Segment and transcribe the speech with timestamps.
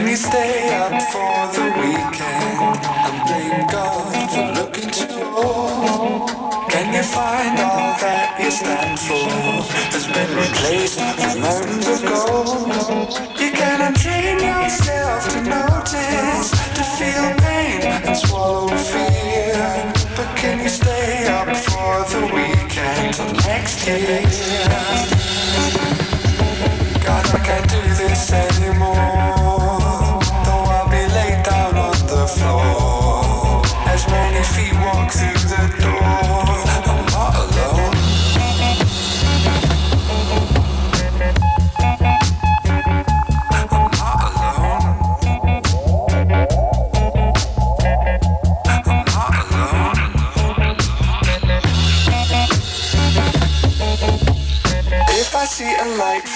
[0.00, 6.30] Can you stay up for the weekend and blame God for looking too old?
[6.72, 9.28] Can you find all that you stand for
[9.92, 13.12] has been replaced with mountains of gold?
[13.36, 19.92] You can untrain yourself to notice, to feel pain and swallow fear.
[20.16, 24.24] But can you stay up for the weekend till next year?
[27.04, 29.49] God, I can't do this anymore.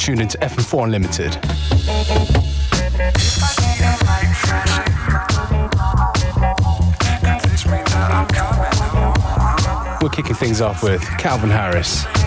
[0.00, 1.36] Tuned into FM4 Unlimited.
[10.02, 12.19] We're kicking things off with Calvin Harris.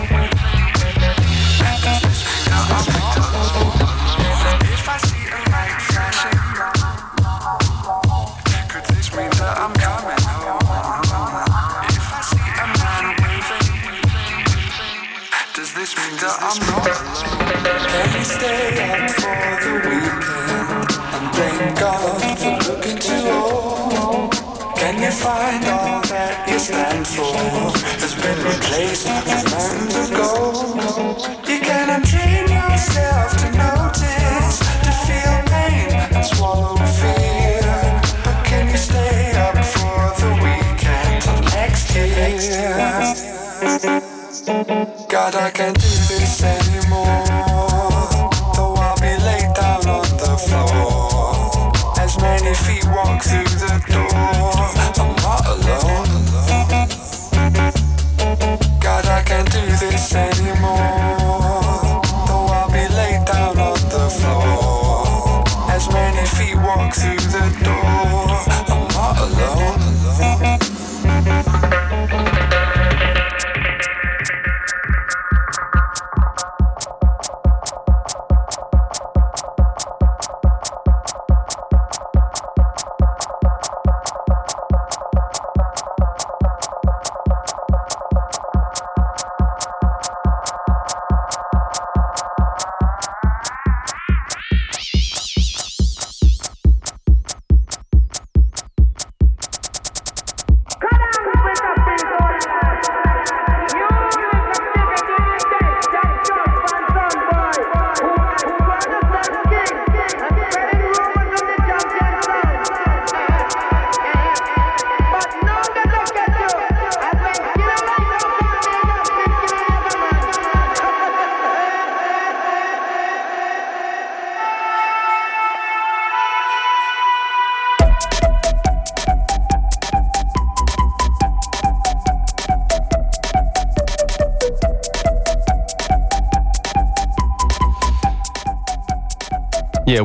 [45.14, 46.63] God, I can't do this anymore.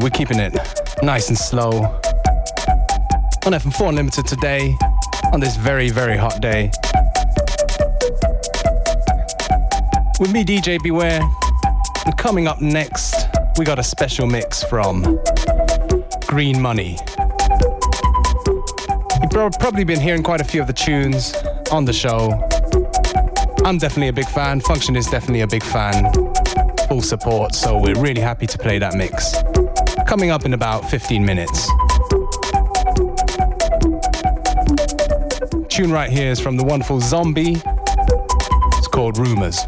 [0.09, 0.53] We're keeping it
[1.03, 1.71] nice and slow.
[3.45, 4.75] On FM4 Unlimited today,
[5.33, 6.71] on this very, very hot day.
[10.19, 11.21] With me, DJ Beware.
[12.06, 13.27] And coming up next,
[13.57, 15.19] we got a special mix from
[16.27, 16.97] Green Money.
[19.21, 21.35] You've probably been hearing quite a few of the tunes
[21.71, 22.31] on the show.
[23.63, 24.59] I'm definitely a big fan.
[24.61, 26.11] Function is definitely a big fan.
[26.88, 29.35] full support, so we're really happy to play that mix.
[30.09, 31.67] Coming up in about 15 minutes.
[35.69, 37.61] Tune right here is from the wonderful Zomby.
[38.79, 39.59] It's called Rumors.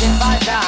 [0.00, 0.67] I don't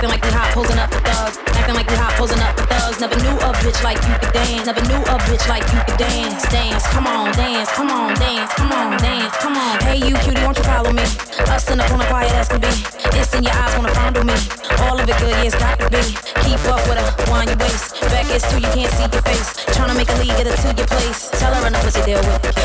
[0.00, 1.36] Acting like we hot, posing up for thugs.
[1.60, 3.04] Acting like we hot, posing up for thugs.
[3.04, 4.64] Never knew a bitch like you could dance.
[4.64, 6.40] Never knew a bitch like you could dance.
[6.48, 6.88] Dance.
[6.88, 7.68] Come on, dance.
[7.76, 8.48] Come on, dance.
[8.56, 9.36] Come on, dance.
[9.44, 9.76] Come on.
[9.84, 11.04] Hey, you cutie, won't you follow me?
[11.52, 12.72] Us in the corner, quiet as can be.
[13.12, 14.32] It's in your eyes, wanna fondle me.
[14.88, 16.00] All of it good, yeah, it's got to be.
[16.48, 18.00] Keep up with her, wind your waist.
[18.08, 19.52] Back is too, you can't see your face.
[19.76, 21.28] Tryna make a lead, get her to your place.
[21.36, 22.56] Tell her the pussy, deal with the.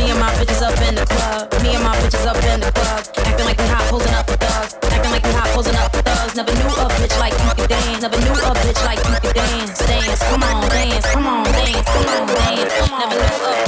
[0.00, 1.52] Me and my bitches up in the club.
[1.60, 3.04] Me and my bitches up in the club.
[3.28, 4.72] Acting like we hot, posing up for thugs.
[4.88, 5.97] Acting like we hot, posing up.
[6.38, 8.00] Never knew a bitch like you could dance.
[8.00, 9.78] Never knew a bitch like you could dance.
[9.80, 12.74] Dance, come on, dance, come on, dance, come on, dance.
[12.92, 13.58] Never knew a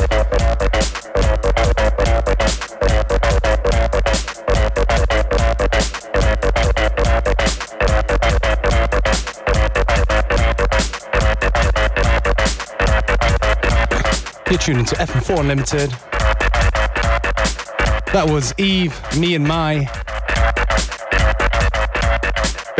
[14.48, 15.90] You're tuning to FM4 Unlimited.
[18.12, 19.88] That was Eve, me and my.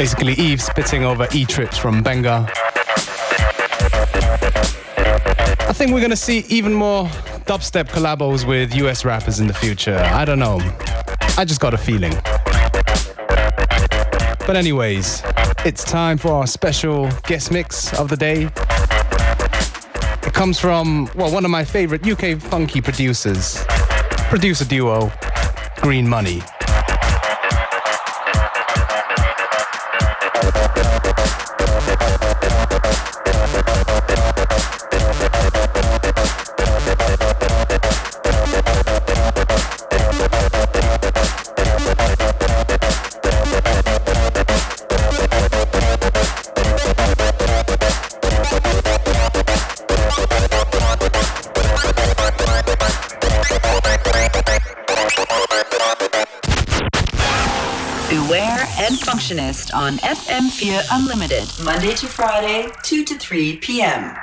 [0.00, 2.50] Basically, Eve spitting over E trips from Benga.
[5.68, 7.04] I think we're gonna see even more
[7.44, 9.98] dubstep collabos with US rappers in the future.
[9.98, 10.58] I don't know.
[11.36, 12.14] I just got a feeling.
[14.46, 15.22] But, anyways,
[15.66, 18.44] it's time for our special guest mix of the day.
[20.26, 23.62] It comes from, well, one of my favorite UK funky producers,
[24.30, 25.12] producer duo,
[25.82, 26.40] Green Money.
[59.10, 64.16] Functionist on FM4 Unlimited, Monday to Friday, 2 to 3 p.m.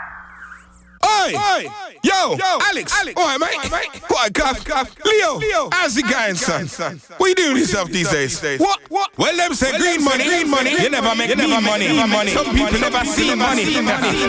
[1.04, 1.34] Oi!
[1.36, 1.68] Oi!
[2.04, 3.20] Yo, Yo, Alex, Alex.
[3.20, 3.58] Oi, mate.
[3.66, 4.02] Oi, mate.
[4.08, 4.64] What, Cuff?
[4.64, 4.96] Cuff.
[5.04, 6.68] Leo, Leo, how's it going, son?
[6.68, 7.02] son?
[7.18, 8.40] What you doing yourself these days?
[8.62, 8.80] What?
[8.88, 9.12] What?
[9.18, 10.72] Well, them say well, green money, green money.
[10.72, 12.32] You never make you never money, money, money.
[12.32, 13.66] Some people never see money.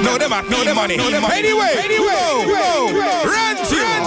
[0.03, 0.99] No, never, no, money.
[0.99, 2.18] Anyway, anyway,
[3.31, 3.98] run to,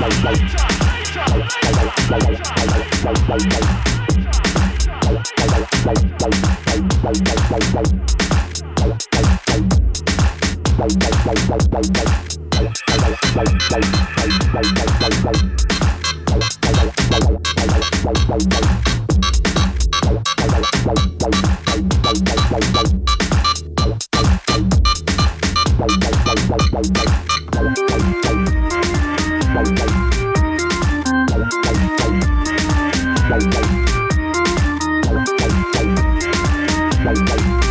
[0.00, 0.60] Bye.
[37.04, 37.69] Bye.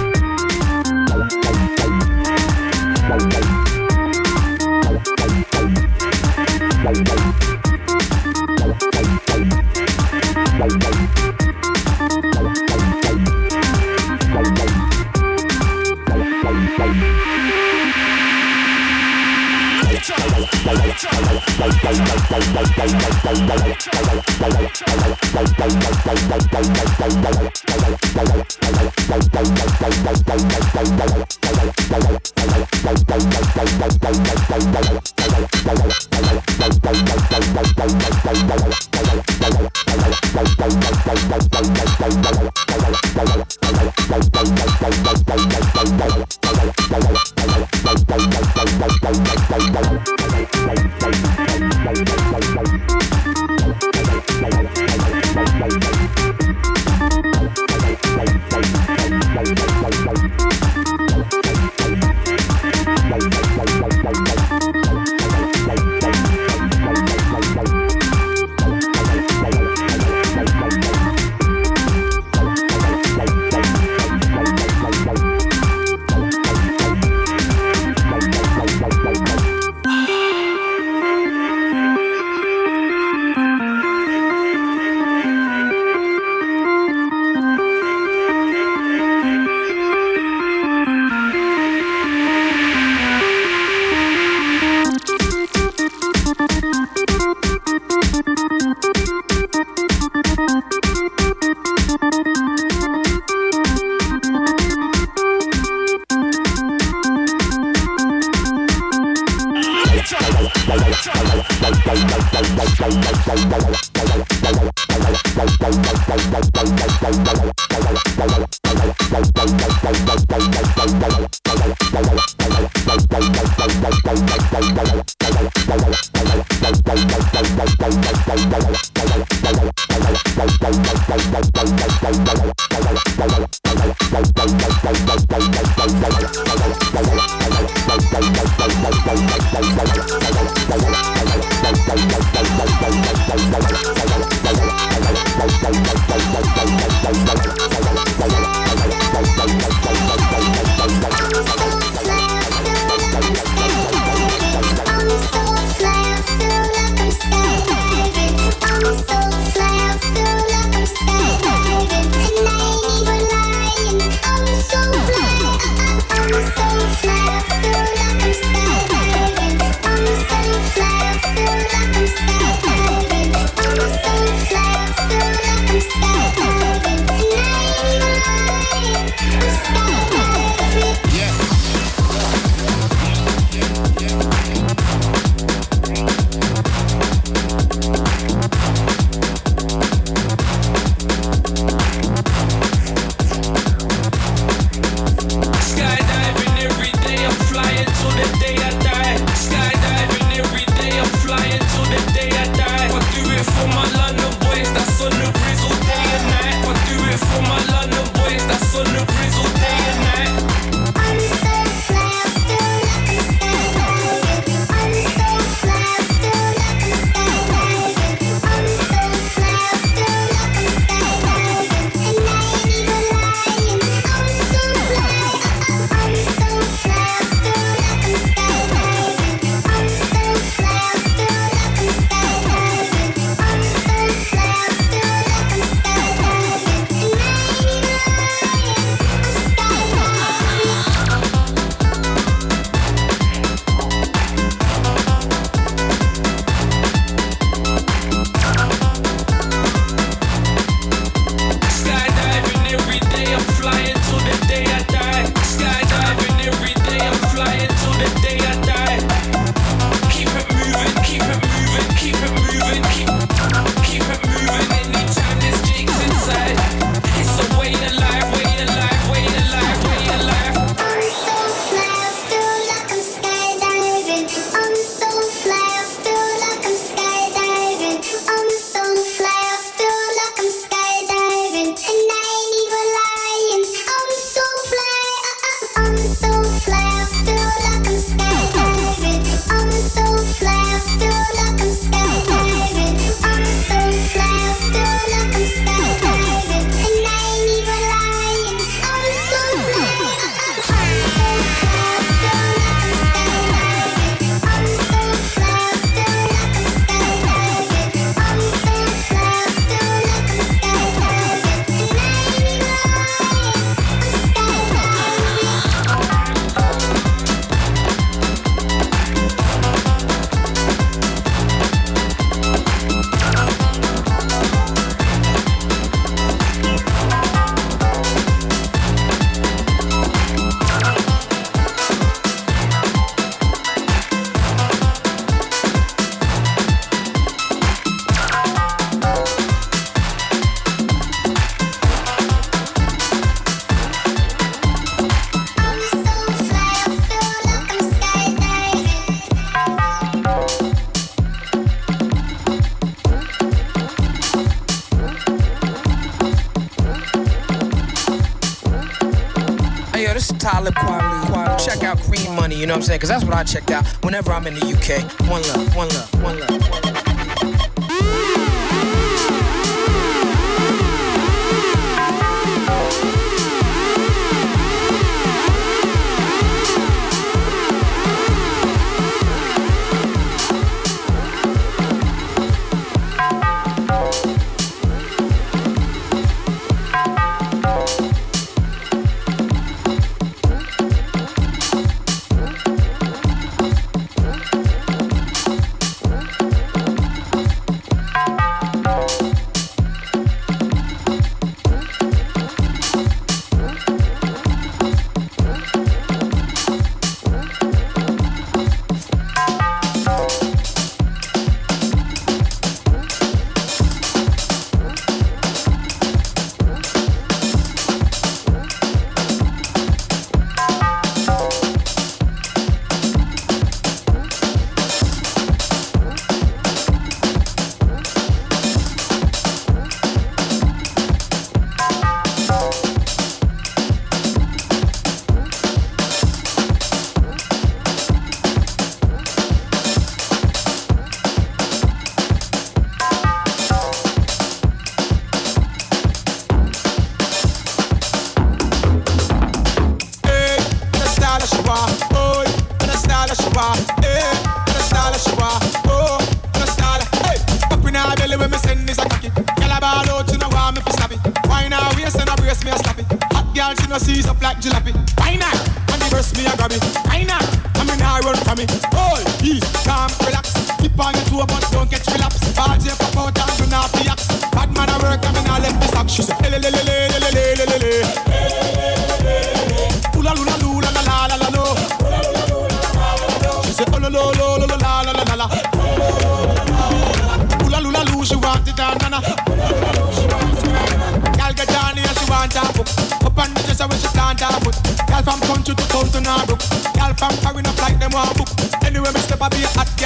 [362.79, 363.01] I'm saying?
[363.01, 365.03] Cause that's what I checked out whenever I'm in the UK.
[365.29, 366.08] One love, one love.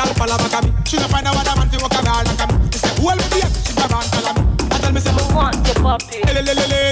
[0.03, 0.71] girl follow back at me.
[0.85, 2.69] She no find a other man fi walk a girl like me.
[2.71, 3.91] She say, "Who will be here?" She grab
[4.37, 4.43] me.
[4.71, 6.82] I tell me say, "I want the puppy."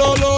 [0.00, 0.29] lo,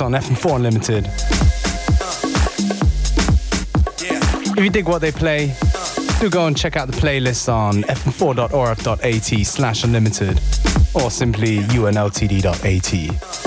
[0.00, 1.04] on FM4 Unlimited.
[4.56, 5.54] If you dig what they play,
[6.20, 10.40] do go and check out the playlist on fm4.orf.at slash unlimited
[10.94, 13.37] or simply unltd.at.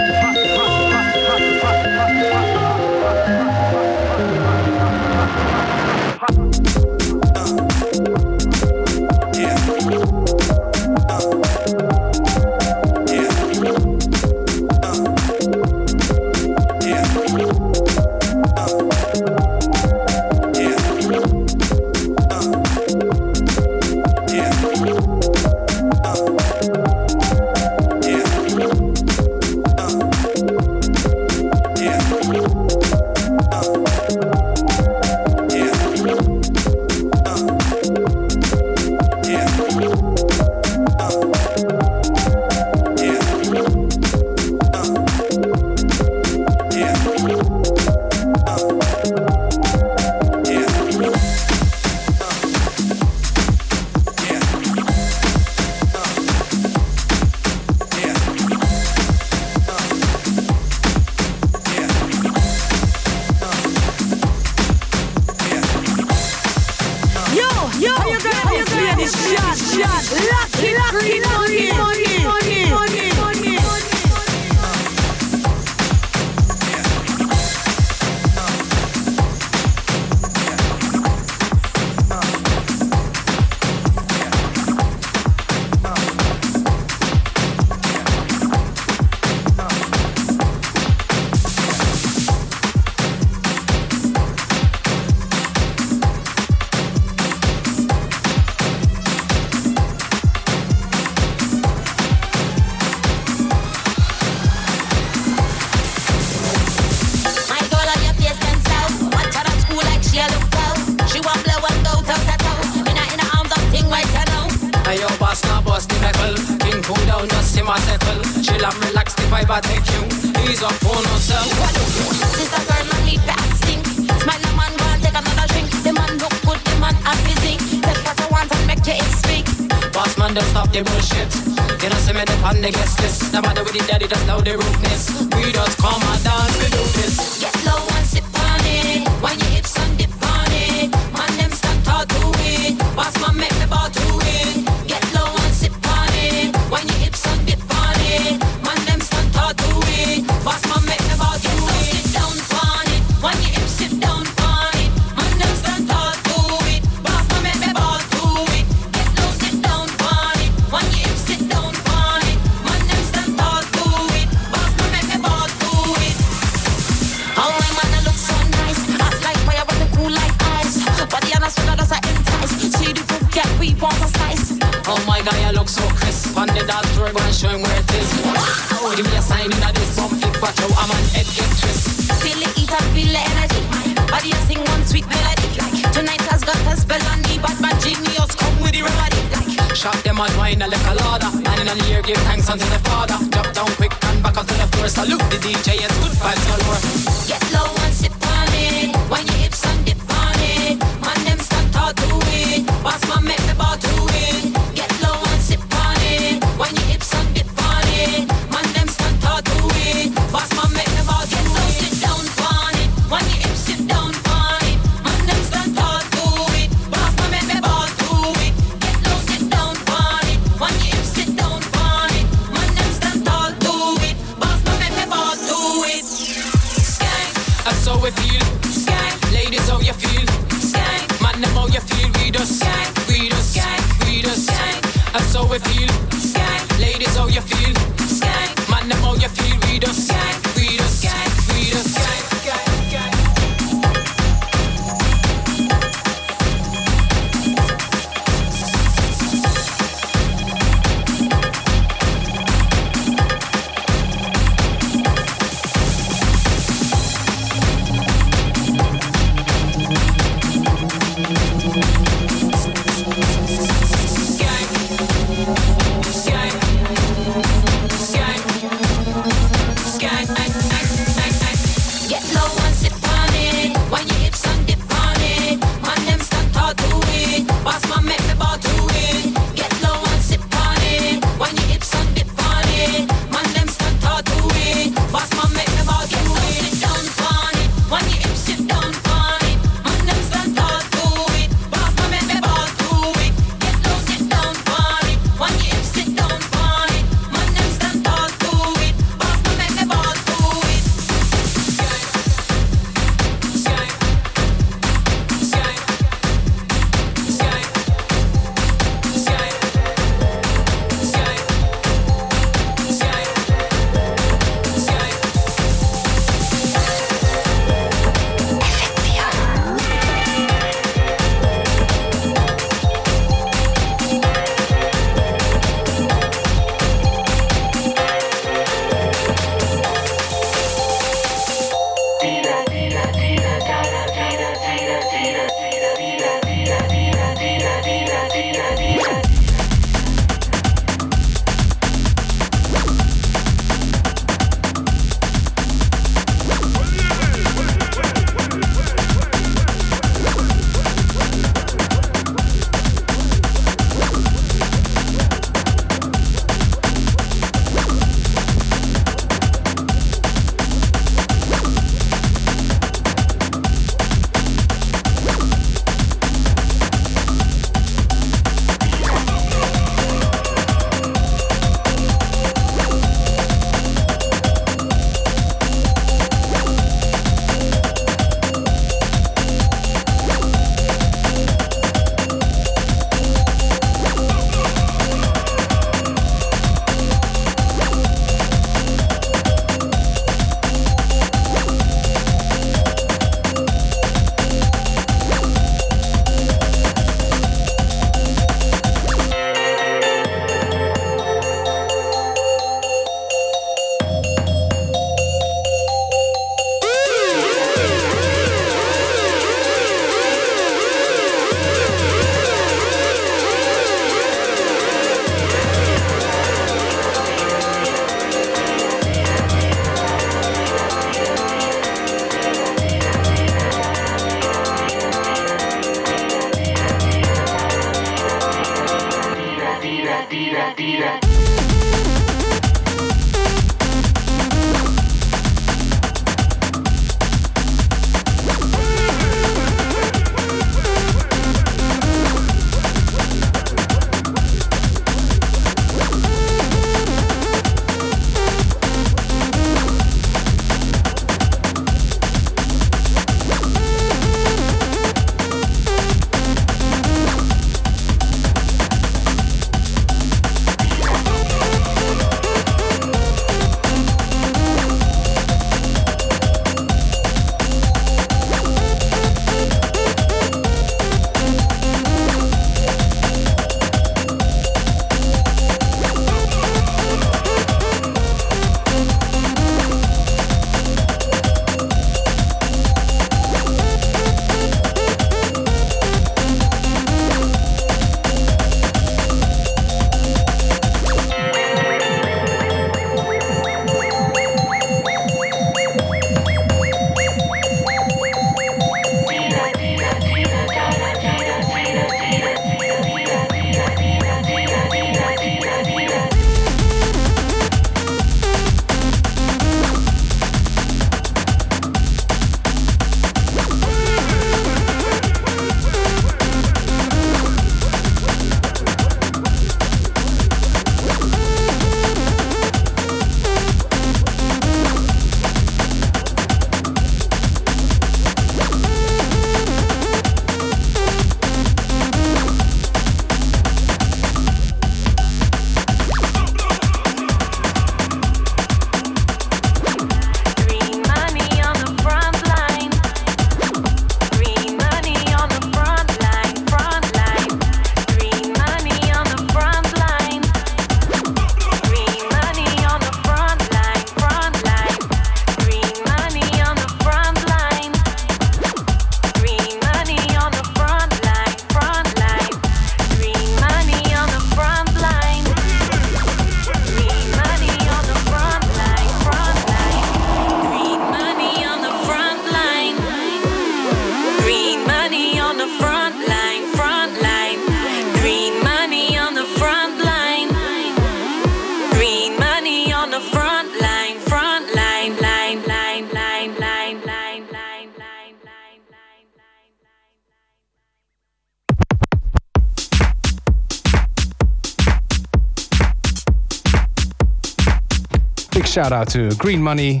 [598.74, 600.00] shout out to Green Money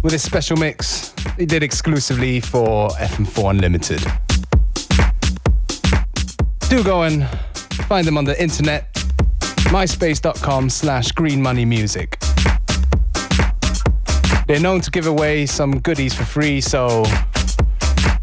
[0.00, 4.00] with this special mix they did exclusively for FM4 Unlimited.
[6.68, 7.26] Do go and
[7.88, 8.94] find them on the internet,
[9.72, 12.20] myspace.com slash green money music.
[14.46, 17.04] They're known to give away some goodies for free, so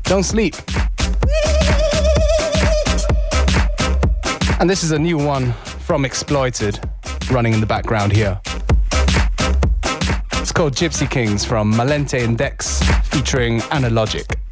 [0.04, 0.56] don't sleep.
[4.62, 6.80] And this is a new one from Exploited
[7.30, 8.40] running in the background here.
[10.54, 14.43] It's called Gypsy Kings from Malente and Dex featuring Analogic.